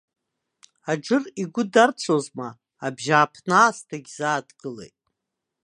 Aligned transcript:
Аџыр 0.91 1.23
игәы 1.41 1.63
дарцәозма, 1.73 2.49
абжьааԥны 2.85 3.53
аасҭагь 3.59 4.09
заа 4.15 4.39
дгылеит. 4.47 4.97